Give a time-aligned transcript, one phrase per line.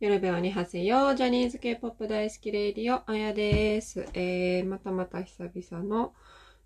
[0.00, 1.14] よろべおにはせよ。
[1.14, 4.08] ジャニーズ系ポップ大好きレイディオ、あやです。
[4.14, 6.14] えー、またまた久々の、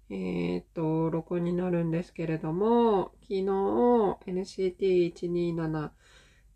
[0.09, 3.43] えー、っと、録音になるんですけれども、昨日
[4.29, 5.91] NCT127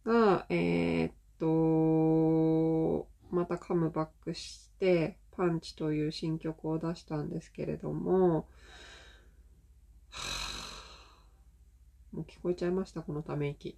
[0.04, 8.46] が、えー、っと、またカムバックして、パンチという新曲を出したんですけれども、
[12.12, 13.76] もう聞こえちゃいました、このため息。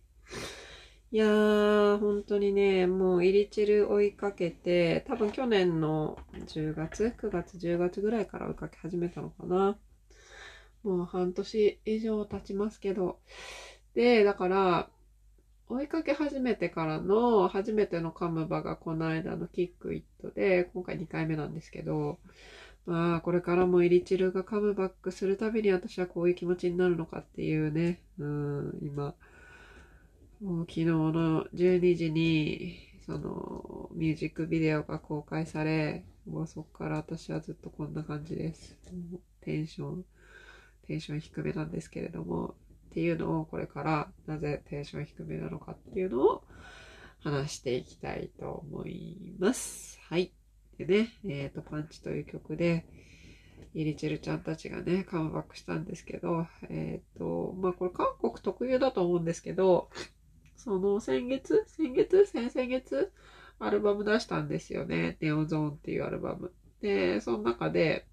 [1.12, 6.16] いやー、本当にね、もうイリチル追いかけて、多分去年の
[6.46, 9.76] 10月、9月、10月ぐらいから追いかけ始めたのかな。
[10.84, 13.18] もう半年以上経ちますけど。
[13.94, 14.90] で、だから、
[15.68, 22.20] 追いかけ始めてからの初めてのカムバがこの間のキックイットで、今回2回目なんですけど、
[22.86, 29.14] まあ、これからもイリチルがカムバックするたびに私はこういう気持ちになるのかっていうね、うん、今、
[30.40, 38.74] もう昨日の12時に、その、ミュージックビデオが公開され、もうそこから私はずっとこんな感じです。
[39.42, 40.04] テンション、
[40.86, 42.54] テンション低めなんですけれども、
[42.90, 46.42] っていうのをこれからなぜテンション低めなのかっていうのを
[47.22, 50.00] 話していきたいと思います。
[50.08, 50.32] はい。
[50.78, 52.86] でね、えっ、と、パンチという曲で、
[53.74, 59.90] イリチェルちゃんたちがね、カムバックしたんですけど、えっ、と、まあこれ韓国特有だと思うんですけど、
[60.60, 62.26] その先月先月？
[62.26, 63.10] 先々月？
[63.58, 65.16] アルバム出したんですよね。
[65.20, 66.52] ネオゾーンっていうアルバム。
[66.80, 68.06] で、その中で、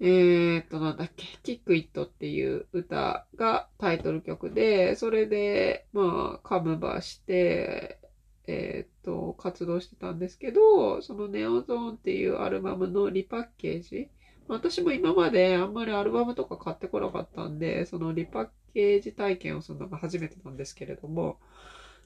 [0.00, 8.00] えー、っと、なんだっけ、キックイットっていう歌がタイトル曲で、それで、まあ、カムバして、
[8.46, 14.10] えー、っと、活動してたんですけど、そのネオゾーンっていうアルバムのリパッケージ、
[14.46, 21.38] 私も今まであんまりアルバムとか買ってこなかったんで、そのリパッケージ体験をするのが初めてなんですけれども、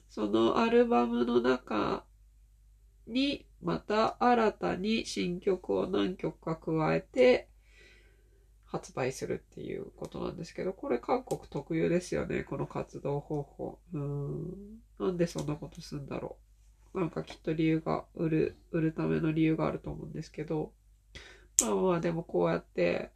[0.09, 2.05] そのアルバムの中
[3.07, 7.49] にまた新たに新曲を何曲か加えて
[8.65, 13.79] 発売するっていうことなんですけど、これ韓国特有ですよね、この活動方法。
[13.93, 14.79] うん。
[14.99, 16.37] なんでそんなことするんだろ
[16.93, 16.99] う。
[16.99, 20.71] なんかきっと理由が、売る、売るための理由があると思うんですけど、
[21.61, 23.11] まあまあでもこうやって、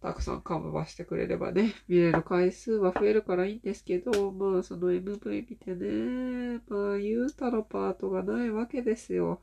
[0.00, 9.40] たくさんカムバしてくれればね、見れる回数は増えるからいいんですけど、まあその MV 見てね、まあユータのパートがないわけですよ。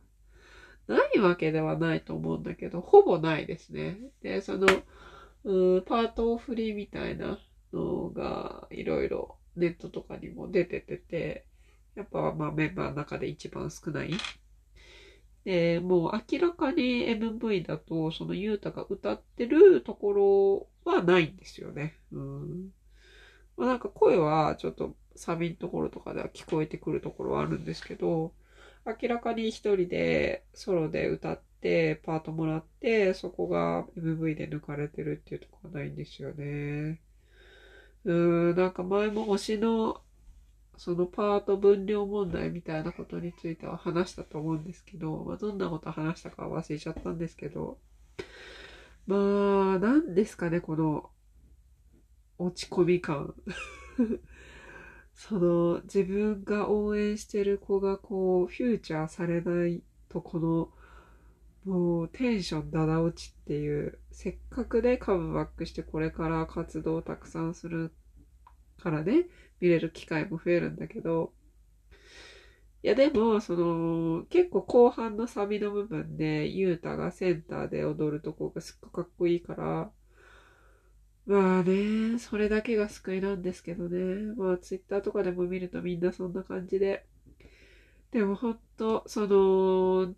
[0.88, 4.00] ないわけではないと思うんだけど、ほぼないですね。
[4.24, 4.68] で、その、
[5.44, 7.40] うん、パートフリーみたいな
[7.72, 11.46] のがいろいろネットとかにも出ててて、
[11.96, 14.12] やっぱまあメンバーの中で一番少ない。
[15.48, 21.96] で、もう明らかに MV だと、そのユータが歌ってるところはないんですよね。
[22.12, 22.74] うん。
[23.56, 28.34] まあなんか声はちょっとサビのところとかでは聞こえてくるところはあるんですけど、
[28.86, 37.00] 明らかに一人でソロで歌ってパートもらって、そこが MV で抜かれてるっていうところはないんですよね。
[38.04, 38.14] う
[38.54, 40.02] ん、なんか前も推しの
[40.78, 47.80] そのパート分量問題みたいなことについては話したと思うんですけど、まあ、どんなこと話したか忘れちゃったんですけど、
[49.08, 51.10] まあ、なんですかね、この
[52.38, 53.34] 落ち込み感。
[55.16, 60.72] その自分が応援してる子がこうフューチャーされないとこの
[61.66, 67.92] もうテンションだだ落ちっていうせっかくねカムバックしてこれから活動をたくさんする
[68.78, 69.28] からね
[69.60, 71.34] 見れる機会も増えるんだけど
[72.84, 79.92] いやでもその結構後半のサビの部分でユータがセンターで踊るとこがすっごくかっこいいから
[81.28, 84.34] まあね、それだけが救いなんですけどね。
[84.38, 87.06] まあツイッターとかでも見るとみんなそんな感じで。
[88.12, 90.16] でもほんと、その、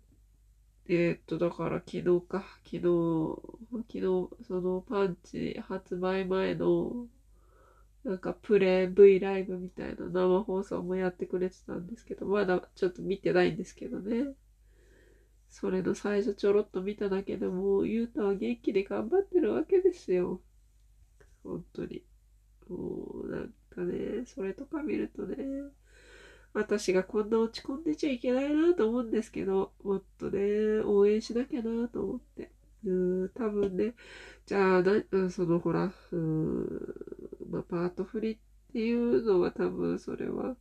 [0.86, 2.82] えーっと、だから昨日か、昨日、
[3.88, 4.00] 昨日、
[4.46, 7.06] そのパンチ発売前の、
[8.04, 14.34] なんかプレイ V ライブみたいな生放送もやってくれてたんですけど、まだちょっと見てないんですけどね。
[15.50, 20.40] それの最初ちょろっと見ただけでも、ゆうたは元気で頑張ってるわけですよ。
[21.42, 22.04] 本当に。
[22.68, 25.36] もう、なんかね、それとか見るとね、
[26.52, 32.50] 私がこんな落ち込んでちゃいけないなと思うんですけど、もっとね、応援しなきゃなと思って。
[32.84, 33.94] うん、多分ね、
[34.46, 36.94] じゃあ、な、そのほら、うん、
[37.50, 38.38] まあ、パート振りっ
[38.72, 40.56] ていうのは多分それは、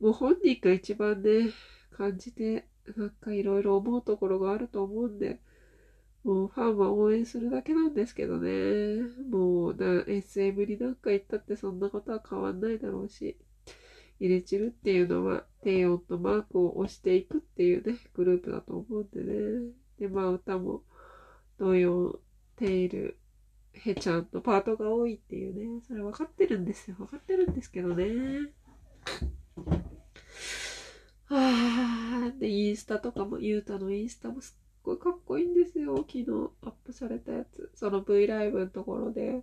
[0.00, 1.50] もう本人が一番ね、
[1.90, 2.66] 感じて、
[2.96, 5.40] なんかいろいろ思うところがあると思うんで、
[6.24, 9.02] もうファンは応援するだけなんですけどね。
[9.30, 13.36] もうな、SM になんか言ったってそんなことは変わんないだろうし。
[14.20, 19.72] 入れチルっていうのは低音のマークを押していくっていうね、グループだと思うんでね。
[19.98, 20.82] で、まあ歌も
[21.58, 22.18] 同様、
[22.56, 23.16] テイル、
[23.78, 26.96] ヘちゃんのパートが多いっていうね、それ分かってるんですよ。
[26.98, 28.50] 分かってるんですけどね。
[31.26, 35.96] はあ、で、インスタとかも、ゆうたのインスタもすっごいかっこいいんですよ。
[35.98, 36.24] 昨日
[36.62, 37.70] アップされたやつ。
[37.74, 39.42] その V ライブのところで、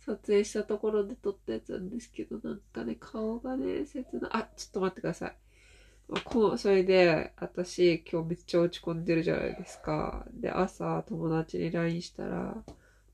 [0.00, 5.36] 撮影したところで撮ったやつなんですけど、なんかね、顔がね、切な、あ、ちょっと待ってください。
[6.24, 10.26] こう、それで、私、今日めっちゃ落ち込んでるじゃないですか。
[10.32, 12.64] で、朝、友達に LINE したら、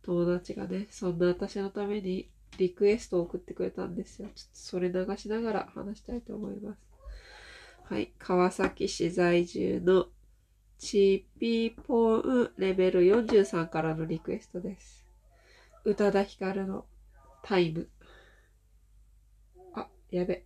[0.06, 4.28] 友達がね、そんな私のためにリクエストを送ってくれたんですよ。
[4.34, 6.78] ちょっとそれ流しながら話したいと思います。
[7.84, 8.12] はい。
[8.18, 10.06] 川崎市在住の
[10.78, 15.04] チーピーポーンレベル43からのリクエストです。
[15.84, 16.86] 宇多田ヒカルの
[17.42, 17.88] タイム。
[19.74, 20.44] あ、やべ。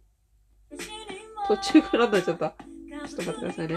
[1.48, 2.54] 途中からになっちゃった。
[3.08, 3.76] ちょっと待ってくださいね。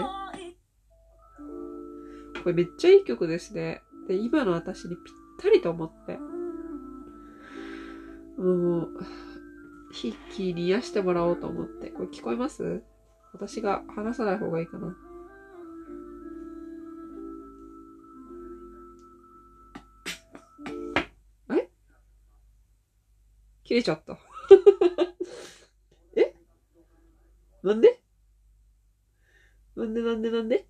[2.42, 3.82] これめっちゃいい曲ですね。
[4.08, 5.14] で、今の私にぴっ
[5.44, 6.18] たりと思って。
[8.38, 8.88] もう、
[9.92, 11.90] ヒッキーに癒してもらおうと思って。
[11.90, 12.82] これ聞こえます？
[13.32, 14.96] 私が話さない方がいいかな。
[23.66, 24.18] 切れちゃった。
[26.16, 26.34] え？
[27.62, 27.98] なんで？
[29.74, 30.68] なんでなんでなんで？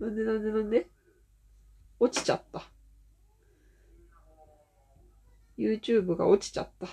[0.00, 0.88] なんでなんでなんで？
[2.00, 2.62] 落ちちゃった。
[5.64, 6.86] YouTube が落ちちゃった。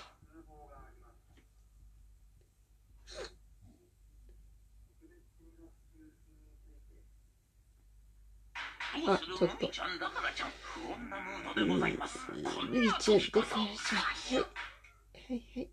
[9.07, 9.71] あ、ちょっと。
[11.55, 14.35] うん、1円でくはい。
[14.35, 14.43] は
[15.29, 15.69] いはい。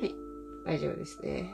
[0.00, 0.14] はい。
[0.64, 1.50] 大丈夫ですね。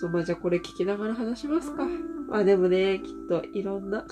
[0.00, 1.84] そう、まあ、じゃあこれ聞きながら話しますか。
[2.28, 4.04] まあでもね、きっといろんな、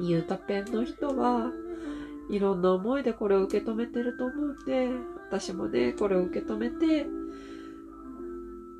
[0.00, 1.50] ゆうたぺんの人は、
[2.30, 4.88] いろんな思いでこれを受け止めてると思うんで、
[5.28, 7.06] 私もね、これを受け止めて、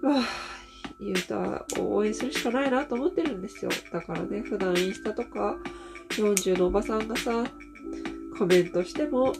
[0.02, 0.22] うわ
[0.98, 3.70] ゆうたを応援するしかないなと思ってるんですよ。
[3.92, 5.56] だからね、普段インスタとか
[6.10, 7.44] 40のおばさんがさ、
[8.38, 9.32] コメントしても、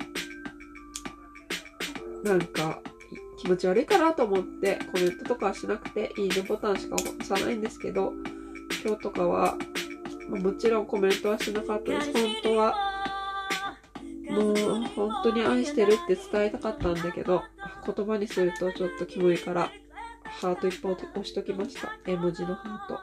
[2.24, 2.80] なんか
[3.44, 8.14] 気持ち悪いかなと思ってコメントとかはしなくていいねボタンしか押さないんですけど
[8.82, 9.56] 今日とかは、
[10.30, 12.93] ま、もちろんコメントはしなかったです本当は
[14.34, 17.42] もう本当に愛してるって伝えたかったんだけど
[17.86, 19.70] 言葉にするとちょっとキモいから
[20.24, 21.96] ハート一本押しときました。
[22.06, 23.00] 絵文字のハート。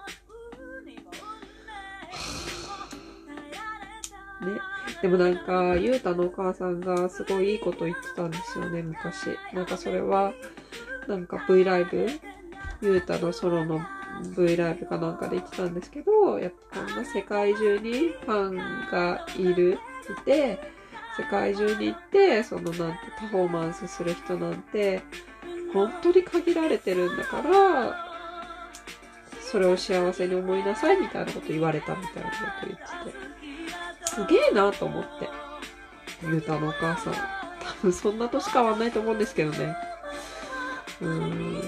[4.46, 4.60] ね。
[5.02, 9.38] でもなんか、ゆうたのお母さんがすごいいいこと言ってたんですよね、昔。
[9.54, 10.34] なんかそれは、
[11.08, 12.08] なんか V ライブ、
[12.82, 13.82] ゆうたのソロの
[14.36, 18.56] V ライブかなんかで言ってたんですけど、やっぱこんな世界中にファン
[18.92, 19.80] がいる、
[20.20, 20.60] いて、
[21.18, 25.02] 世界中に行って、そのなんてパフォーマンスする人なんて、
[25.74, 28.12] 本当に限られてるんだから、
[29.42, 33.32] それを幸せに思いなさいみたいなこと言われたみたいなこと言ってて。
[34.08, 35.30] すげえなと思って。
[36.24, 37.14] ゆうたのお母さん。
[37.14, 39.76] 多分そんな年変わんないと思うんですけどね。
[41.02, 41.62] うーん。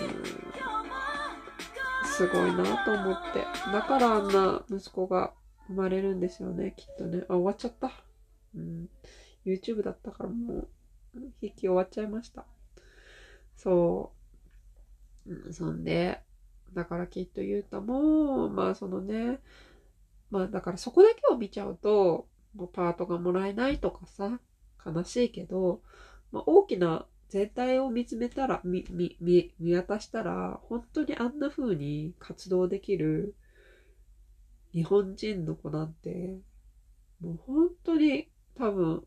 [2.06, 3.46] すごいなと思って。
[3.72, 5.34] だからあんな息子が
[5.67, 7.24] 生まれるんですよね、きっとね。
[7.27, 7.91] あ、終わっちゃった。
[8.56, 8.88] うん。
[9.45, 10.67] YouTube だったからもう、
[11.41, 12.45] 引き終わっちゃいました。
[13.55, 14.13] そ
[15.25, 15.33] う。
[15.33, 16.21] うん、そんで、
[16.73, 19.39] だからきっとゆうたも、まあそのね、
[20.31, 24.39] まあだからそこだけを見ちゃうと、もうパートがもらえないとかさ、
[24.85, 25.81] 悲しいけど、
[26.31, 33.35] まあ、大きな全体を見つめたら、見、見、見、見渡したら、本当にあんな風に活動できる
[34.71, 36.39] 日本人の子なんて、
[37.21, 39.03] もう本当に多分、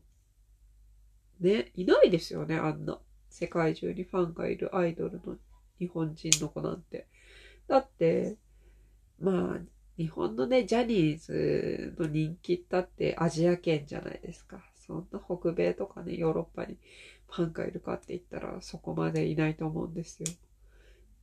[1.39, 2.99] ね、いないですよね、あんな。
[3.29, 5.37] 世界中にファンがいるアイドルの
[5.79, 7.07] 日本人の子なんて。
[7.67, 8.37] だって、
[9.19, 9.59] まあ、
[9.97, 14.63] 日本のね、ジャニーズの人気ったってアジア圏じゃないですか。
[14.75, 16.77] そんな北米とかね、ヨーロッパに
[17.29, 20.29] ファンがいるかって言ったらそこまでいないと思うんですよ。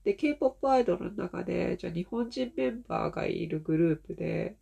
[0.04, 4.56] で、K-POP アイドルの中で、じゃあ日本人メンバーがいるグループで、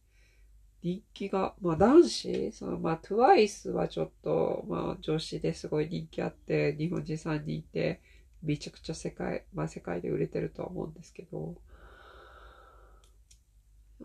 [0.83, 8.01] 人気が、まあ男子、そのまあ TWICE はちょっと、まあ女子ですごい人気あって、日本人3人いて、
[8.43, 11.55] めちゃくちゃ世界、まあ世界で売れてるとは思うんですけど、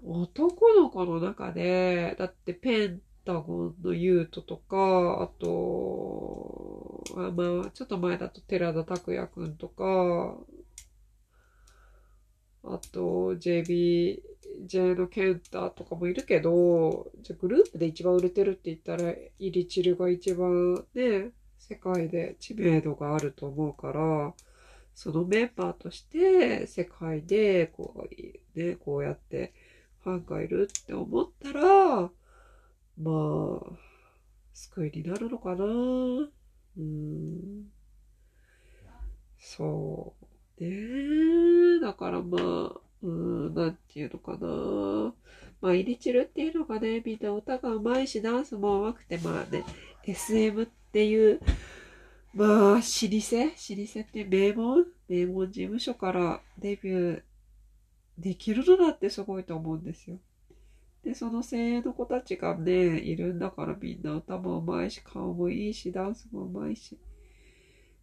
[0.04, 10.38] 男の子の中で、だってペンタゴンのユートとか、あと、あまあ、ちょっと前だと寺田拓也くんとか、
[12.64, 14.27] あと、JB
[14.68, 24.34] JBJ のケンタとかもいるけど、じゃグループで一番売れてるって言ったら、イリチルが一番ね、世界で知名度があると思うから、
[24.94, 28.08] そのメンバーとして世界でこ
[28.56, 29.54] う、ね、こうやって
[30.04, 32.10] ファンがいるって思ったら、
[32.98, 33.78] まあ、
[34.54, 35.66] 救いになるのかな。
[35.66, 37.66] うん。
[39.38, 40.64] そう。
[40.64, 42.38] ねだからま
[42.76, 45.14] あ、うーん、なんていうのかな。
[45.62, 49.64] まあ、イリチルっていうのがね、みんな歌が上手いし、ダンスも上手くて、まあね、
[50.04, 51.40] SM っていう、
[52.34, 52.76] まあ、老舗？
[52.76, 54.86] 老舗って名門？
[55.08, 57.22] 名門事務所からデビュー
[58.18, 60.18] できるのだってすごいと思うんですよ。
[61.04, 66.98] で、その精鋭の子たちがね、いるんだからみんな歌も上手いし、顔もいいし、ダンスも上手いし。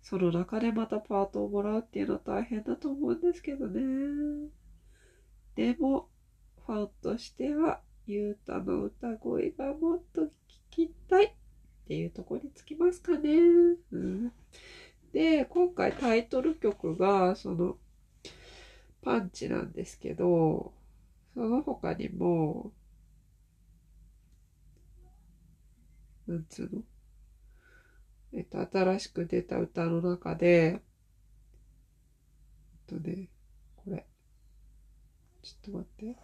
[0.02, 4.48] その中でまたパートをもらうっていうのは大変だと思うんですけどね。
[5.54, 6.08] でも、
[6.66, 10.28] ファンとしては、ゆうたの歌声がもっと聞
[10.70, 11.32] きたいっ
[11.87, 13.30] ていうところにつきますかね。
[13.92, 14.32] うん、
[15.12, 17.78] で、今回タイトル曲が、その、
[19.02, 20.73] パンチなんですけど、
[21.34, 22.73] その他にも、
[26.26, 26.82] なんつうの？
[28.32, 30.80] えっと、新しく出た歌の中で、えっ
[32.87, 33.28] とね、
[35.44, 36.16] ちょっと待って。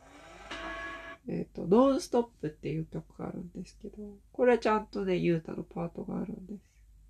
[1.28, 3.96] えっと、ノンストップっていう曲があるんですけど、
[4.32, 6.60] これはちゃんとね、ゆうたのパートがあるんです。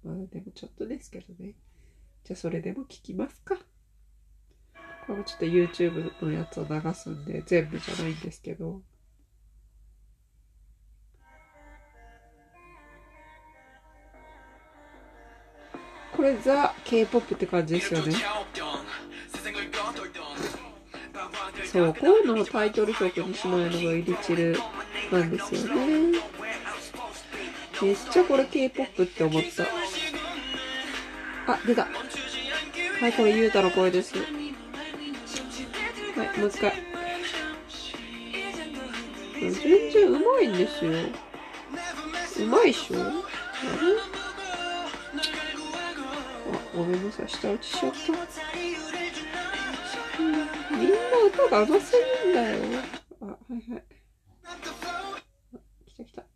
[0.05, 1.55] まあでもちょっとですけどね。
[2.25, 3.57] じゃあそれでも聞きますか。
[5.07, 8.83] これもちょっと YouTube のやつを流すんで、全部じゃないんですけど。
[16.17, 18.13] これザ・ K-POP って感じですよね。
[21.73, 24.59] そう、こういうのをタイトル曲にしないのがイリチル
[25.13, 26.19] なんですよね。
[27.81, 29.43] めっちゃこれ K-POP って思っ
[31.47, 31.53] た。
[31.53, 31.87] あ、出た。
[33.01, 34.19] はい、これゆうたの声です。
[34.19, 34.25] は
[36.25, 36.73] い、もう一回。
[39.41, 39.53] 全
[39.91, 40.93] 然うまいんですよ。
[42.41, 42.97] うまいっしょ？
[43.01, 43.11] あれ？
[46.53, 49.00] あ、ごめんなさい、下打ちしちゃった。
[50.81, 50.97] みんな
[51.27, 51.93] 歌が上手す
[52.25, 52.59] ぎんだよ。
[53.21, 53.85] あ、はいはい。
[54.45, 54.57] あ
[55.87, 56.23] 来た来た。
[56.23, 56.29] は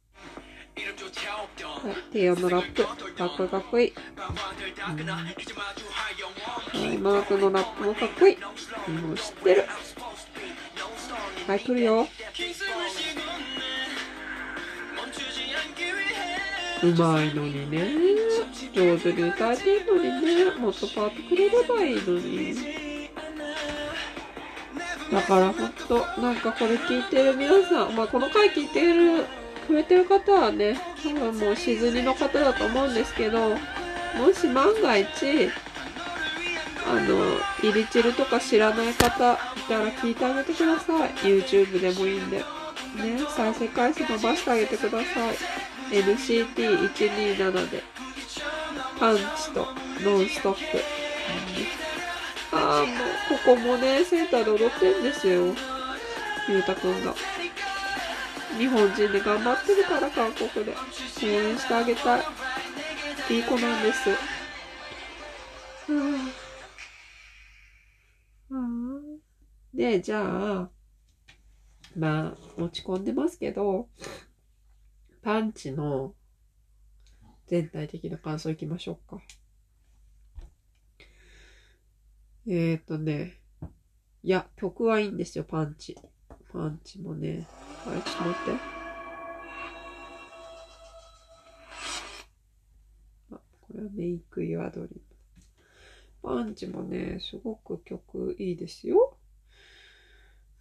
[1.91, 2.85] い、低音のラップ。
[2.85, 2.93] か
[3.27, 3.95] っこいいかっこいい。
[6.73, 8.39] はい、マークのラップもかっこいい。
[8.91, 9.65] もう知ってる。
[11.47, 12.07] はい、来るよ。
[16.83, 17.95] うまいのにね。
[18.75, 20.51] 上手に歌えてるのにね。
[20.59, 22.84] もっとパートくれればいいのに。
[25.13, 29.25] だからほんと、なんかこれ聞いてる皆さん、まあこの回聞いてる、
[29.67, 33.57] くれてる方はね、多分もうしずにの方だと思うんですけど、も
[34.33, 35.51] し万が一、
[36.87, 41.11] あの、イリチルとか知らない方いたら聞いてあげてください。
[41.15, 42.39] YouTube でもいいんで。
[42.39, 42.45] ね、
[43.29, 45.37] 再生回数伸ばしてあげてください。
[45.91, 47.83] NCT127 で。
[49.01, 49.67] パンチと
[50.03, 50.61] ノンストップ。
[52.53, 55.55] ああ、もう、ここもね、センターで踊ってんですよ。
[56.49, 57.15] ゆうたくんが。
[58.59, 60.73] 日本人で頑張ってるから、韓国で。
[60.73, 62.23] 応援してあげたい。
[63.31, 64.11] いい子なんです。
[69.75, 70.71] で、じゃあ、
[71.97, 73.89] まあ、落ち込んでますけど、
[75.23, 76.15] パンチの
[77.47, 79.23] 全体的な感想いきましょうか。
[82.47, 83.41] えーとね、
[84.23, 85.97] いや、曲はいいんですよ、パンチ。
[86.53, 87.47] パンチもね。
[87.87, 88.61] はい、ちょっと待って。
[93.33, 95.01] あ、これはメイクイアドリブ。
[96.23, 99.17] パンチもね、すごく曲いいですよ。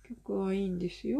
[0.04, 1.20] 曲はいいんですよ。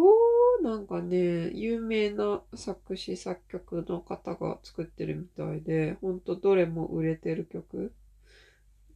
[0.62, 7.92] なんかね、有名な作詞作曲の方が作ってるみたいで、ほんとどれも売れてる曲。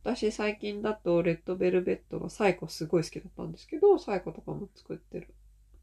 [0.07, 5.27] 私最近だとレッドベルベットのサイコすごい好きだったんですけど、サイコとかも作ってる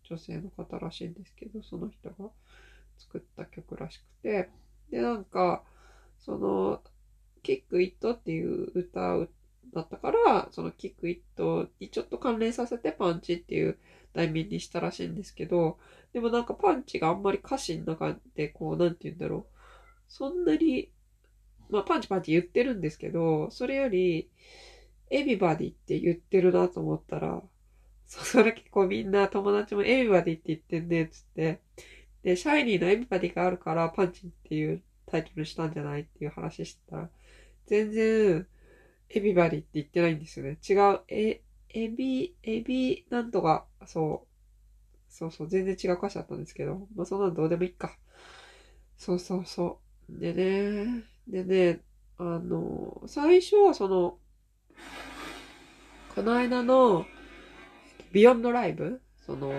[0.08, 2.30] 女性の方らしいんですけど、その人が
[2.96, 4.48] 作った曲らしくて。
[4.90, 5.62] で、なんか、
[6.20, 6.80] その、
[7.42, 9.18] キックイットっていう歌
[9.74, 13.76] だったから、そのキックイットにちょっと関連させてパンチっていう
[14.14, 15.78] 題名にしたらしいんですけど、
[16.14, 19.54] でもなんかパンチがあんまり歌詞の中でこう、なんて言うんだろう。
[20.08, 20.88] そんなに
[21.70, 24.30] まあパンチパンチ言ってるんですけど、それより、
[25.10, 27.42] エビバディって言ってるなと思ったら、
[28.06, 31.60] そ、それ結構みんな友達もエビバディって言ってんねっ、つって。
[32.22, 37.10] で、シャイニーのエビバディがあるからパンチっていうタイトルしたんじゃないっていう話してたら、
[37.66, 38.46] 全然、
[39.10, 40.58] エビバディって言ってないんですよね。
[40.68, 44.28] 違う、え、エビ、エビ、なんとか、そう。
[45.08, 47.96] そうそう、全然違う歌詞だったんですけど、まあそんなのどうでもいいか。
[48.96, 50.18] そうそうそう。
[50.20, 51.80] でね、でね、
[52.18, 54.18] あの、最初はその、
[56.14, 57.06] この間の、
[58.12, 59.00] ビヨンドライブ？
[59.26, 59.52] その、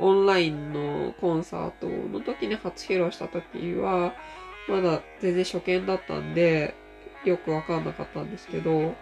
[0.00, 4.14] オンラインのコンサートの時に初披露した時は、
[4.68, 6.74] まだ全然初見だったんで、
[7.24, 8.94] よくわかんなかったんですけど、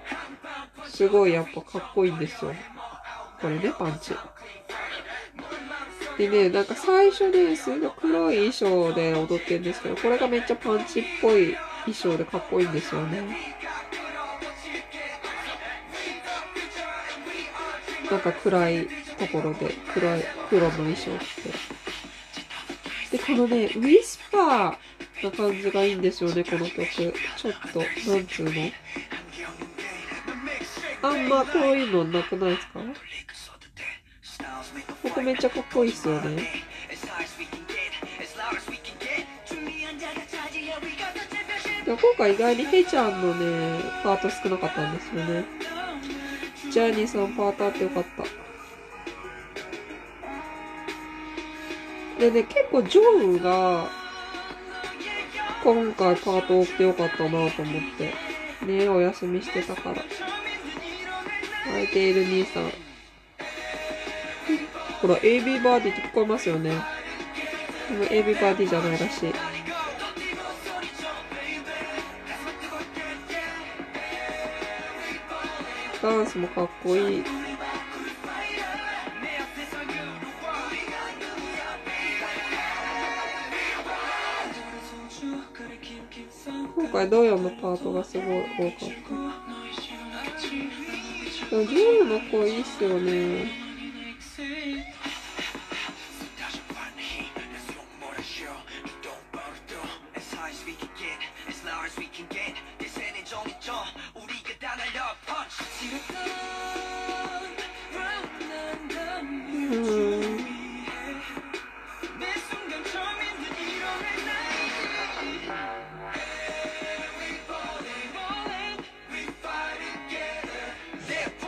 [0.86, 2.52] すごいやっぱかっこいいんですよ。
[3.40, 4.12] これね、パンチ。
[6.20, 13.38] でね、なんか最初ね、すごい黒い衣装で踊ってるんですけど、これがめっちゃパンチっぽい衣装でかっこいいんですよね。
[18.10, 18.86] なんか暗い
[19.18, 21.42] ところで、暗い、黒の衣装着
[23.10, 23.16] て。
[23.16, 26.84] で、このね、ウィスパーな感じがいいんですよね、この曲。
[26.84, 27.14] ちょっ
[27.72, 27.78] と、
[28.10, 28.52] なんつうの？
[31.02, 32.80] あんまこういうのなくないですか？
[35.10, 36.46] ここめっちゃかっこいいっすよね。
[41.84, 45.44] 今回意外にヘイちゃんのね、パート少なかったんですよね。
[46.70, 48.22] ジャーニーさんパートあってよかった。
[52.20, 53.90] でね、結構ジョンが、
[55.64, 58.14] 今回パート多くてよかったなと思って。
[58.64, 60.04] ねお休みしてたから。
[61.66, 62.89] 空いている兄さん。
[65.00, 66.70] ほら、AB バーディーって聞こえますよね。
[67.88, 69.32] でも AB バーディーじゃないらしい。
[76.02, 77.24] ダンスもかっこいい。
[86.76, 88.26] 今回ドヨのパートがすごい
[88.58, 88.88] 多かっ
[91.48, 91.50] た。
[91.50, 93.69] でも、ジョーの声いいっすよね。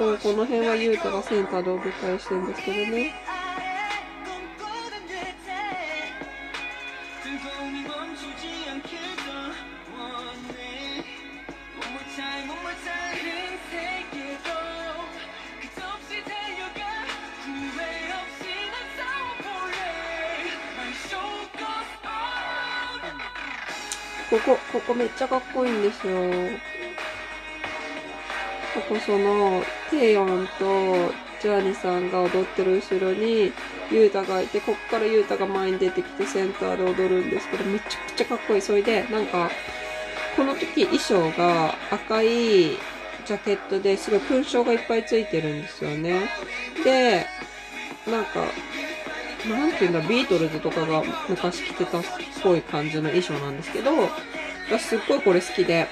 [0.02, 3.14] そう、この辺はゆうたがセンターで舞台してるんですけどね。
[24.28, 26.18] ここ、ここめっちゃかっこいいんですよ。
[28.74, 29.62] ここその、
[29.92, 33.52] テイヨンとジャーニーさんが踊ってる後ろに、
[33.90, 38.60] ユータがいて、こっからユータが前に出てきてセンターで踊るんですけど、めちゃくちゃかっこいい。
[38.62, 39.50] それで、なんか、
[40.34, 46.30] この時衣装が赤いジャケットですごい勲章がいっぱいついてるんですよね。
[46.82, 47.26] で、
[48.10, 48.46] なんか、
[49.46, 52.02] なんていうんだ、ビートルズとかが昔着てたっ
[52.42, 53.90] ぽい感じの衣装なんですけど、
[54.70, 55.86] 私すっごいこれ好きで。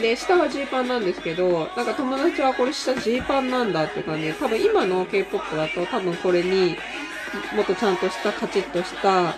[0.00, 6.76] で、下はジーパンなんですけど、なんか友達はこれ下ジーパンなんだって感じで、多分今の K-POP だと多分これに
[7.54, 9.34] もっとちゃんとしたカチッとした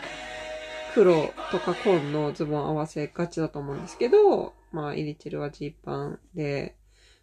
[0.94, 6.76] 黒とか紺のズボン合わせがちだと思うんですけど、まあ、イリチルはジーパンで、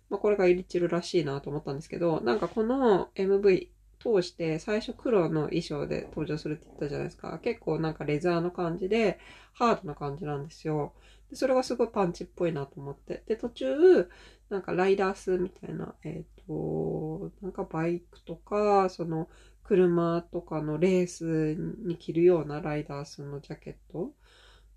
[0.10, 3.68] まあ、これがイリチルらしいなと思ったんですけど、なんかこの MV
[4.06, 7.40] 通して最初黒の衣装で登場するって言ったじゃないですか。
[7.40, 9.20] 結構なんかレザーの感じで、
[9.54, 10.94] ハードな感じなんですよ。
[11.30, 13.24] でそれがすごいパンチっぽいなと思って。
[13.28, 14.10] で、途中、
[14.50, 19.28] なんかライダースみたいな、えっ、ー、と、なんかバイクとか、その、
[19.64, 24.12] 車とかのレースに着るようなライダースのジャケット。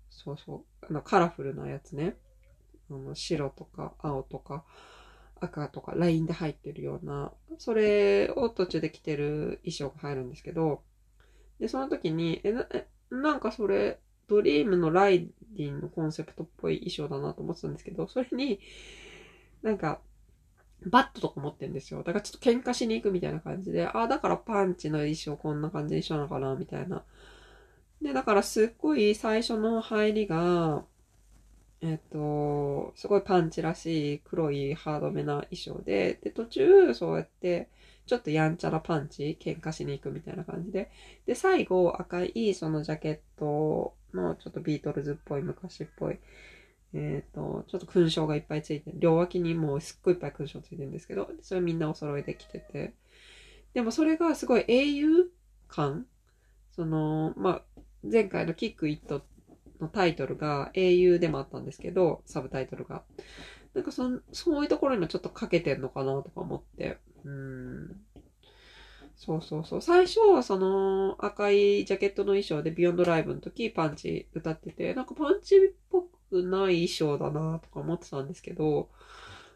[0.09, 0.85] そうそう。
[0.89, 2.15] あの、カラフルなやつね。
[2.89, 4.65] あの、白とか青とか。
[5.41, 10.81] 赤とかラインで入ってるような、それを途中で着てる衣装が入るんですけど、
[11.59, 12.67] で、その時に、え、な
[13.09, 18.59] なんかそれ、ドリームのライディンのコンセプトっぽい衣装だなと思ってたんですけど、それに、
[19.63, 19.99] なんか、
[20.85, 22.03] バットとか持ってんですよ。
[22.03, 27.03] だからちょっと喧嘩しに行くみたいな感じで、ああ、だからパンチの衣装こんな感じにしようのかな、みたいな。
[28.01, 30.85] で、だからすっごい最初の入りが、
[31.81, 37.69] えっ、と、すごいパンチらしい黒いハードめな衣装で、で、途中、そうやって、
[38.05, 40.91] ちょっとやんちゃなパンチ、喧嘩しに行くみたいな感じで、
[41.25, 46.19] で、最後、赤いそのジャケットのちょっとビートルズっぽい、昔っぽい、
[46.93, 52.93] えっ、と、ちょっと勲章がいっぱいついて両脇にもうすっごいいっぱい勲章ついてるんですけど、それみんなお揃いで着てて、
[53.73, 55.29] でもそれがすごい英雄
[55.67, 56.07] 感？
[56.71, 59.23] その、まあ、前回のキックイットっ
[59.79, 63.03] のタイトルが英雄でもあったんですけど、サブタイトルが。
[63.73, 66.97] なんかそそういうところにもちょっとかけてんのかなとか思って。
[67.23, 68.01] うん。
[69.15, 69.81] そうそうそう。
[69.81, 75.59] 最初はその赤いジャケットの衣装でビヨンドライブの時パンチ歌ってて、なんかパンチっ
[75.91, 78.89] ぽくない衣装だなとか思ってたんですけど、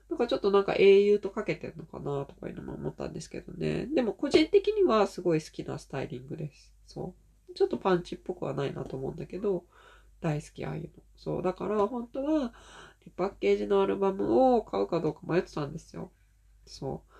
[0.09, 3.87] なんかちょっとなんか英雄とかけてんのかなとかいうのも思ったんですけどね。
[3.87, 6.73] でも個人的にはすごい好きなスタイリングです。
[6.85, 7.15] そ
[7.49, 7.53] う。
[7.53, 9.63] ちょっとパンチっぽくはないなと思うんだけど、
[10.23, 10.89] 大好き、ああいうの。
[11.17, 11.43] そう。
[11.43, 12.53] だから本当は、
[13.17, 16.09] パッケージのアルバムを買うかどうか迷ってたんですよ。
[16.65, 17.13] そう。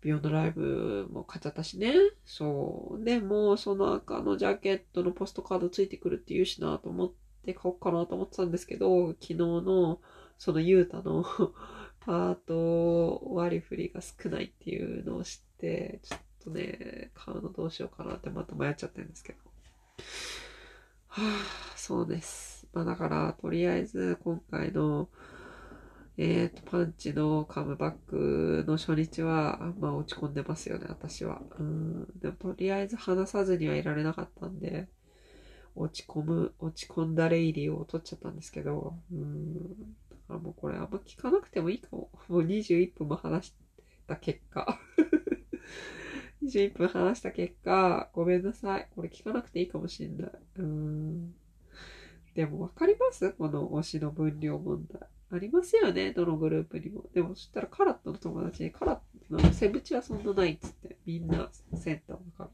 [0.00, 1.92] ビヨンドライブも買っちゃったしね。
[2.24, 3.04] そう。
[3.04, 7.12] でも、その赤のジャケットのポストカードついてくるって言うしなと思っ
[7.44, 10.00] て買おうかなと思ってたんですけど、昨日の
[10.38, 11.24] そのユータの
[12.00, 19.38] パート割り振りが少ないっていうのを知って、ちょっとね、買うのどうしようかなってまた迷っちゃってるんですけど。
[21.16, 22.66] はあ、そうです。
[22.74, 25.08] まあだから、とりあえず今回の、
[26.18, 31.40] えっ、ー、と、パンチのカムバックの初日は、まあ落ち込んでますよね、私は。
[31.58, 32.06] うん。
[32.18, 34.88] でもとりあえず話さずにはいられなかったんで、
[35.74, 39.74] 落ち込む、落ち込んだレイリーを取っちゃったんですけど、うん。
[40.28, 42.10] あ、もうこれあんま聞かなくてもいいかも。
[42.28, 43.54] もう21分も話し
[44.06, 44.78] た結果。
[46.46, 48.88] 21分話した結果、ごめんなさい。
[48.94, 50.30] これ聞かなくていいかもしんない。
[50.56, 51.34] うーん。
[52.34, 53.32] でもわかります？
[53.32, 55.00] この推しの分量問題。
[55.32, 56.12] ありますよね？
[56.12, 57.04] どのグループにも。
[57.12, 60.96] でもそしたらカラットの友達にカラットのセブチはそんなないっつって。
[61.04, 62.50] みんなセンターだから。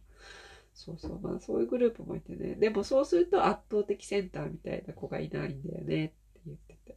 [0.74, 1.20] そうそう。
[1.20, 2.54] まあそういうグループもいてね。
[2.54, 6.14] でもそうすると圧倒的センターみたいな子がいないんだよねって
[6.46, 6.96] 言ってて。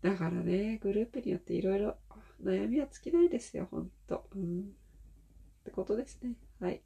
[0.00, 1.96] だからね、グループによっていろいろ
[2.42, 4.28] 悩みは尽きないですよ、ほんと。
[4.34, 4.70] うん。
[5.60, 6.34] ってことですね。
[6.60, 6.80] はい。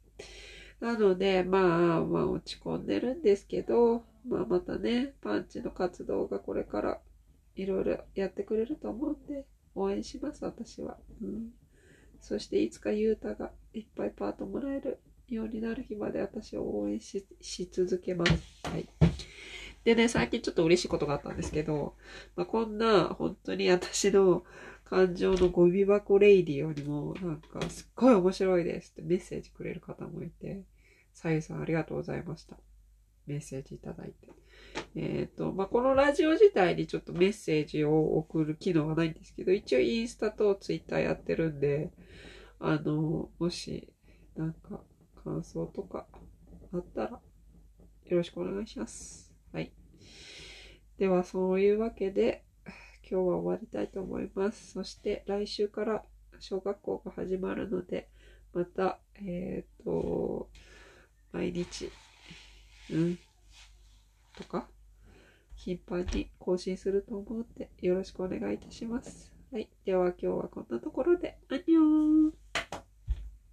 [0.79, 6.99] なので、まあ、まあ、落ち込んでるんですけど、まあ、またね、パンチの活動がこれから
[7.55, 10.97] いろいろやってくれると思うんで、応援します、私は。
[11.21, 11.51] うん。
[12.19, 17.25] そして、いつかゆうたがいっぱいパートもらえるようになる日まで私を応援し
[17.71, 18.31] 続けます。
[18.69, 18.87] はい。
[19.83, 21.95] でね、最近ちょっと嬉しいことがあったんですけど、
[22.35, 24.43] まあ、こんな本当に私の
[24.93, 30.61] 感情のゴミ箱レイディよりも、なんかすっごい面白いですってメッセージくれる方もいて、
[31.15, 32.57] さゆさんありがとうございました。
[33.25, 34.27] メッセージいただいて。
[34.95, 41.89] えっ、ー、と、まあ、このラジオ自体にちょっとメッセージを送る機能はないんですけど、一応インスタとツイッターやってるんで、
[42.59, 43.91] あの、もし、
[44.35, 44.79] なんか
[45.23, 46.05] 感想とか
[46.71, 47.19] あったら、よ
[48.17, 49.33] ろしくお願いします。
[49.53, 49.71] はい。
[50.99, 52.43] では、そういうわけで、
[53.13, 54.71] 今日は終わりたいと思います。
[54.71, 56.03] そして来週から
[56.39, 58.09] 小学校が始まるので、
[58.55, 60.49] また、えっ、ー、と、
[61.31, 61.91] 毎日、
[62.89, 63.19] うん、
[64.35, 64.67] とか、
[65.55, 69.31] 頻繁に更新すると思うので、よろしくお願いいたします。
[69.51, 69.69] はい。
[69.85, 72.82] では今日はこんなところで、アンニョーン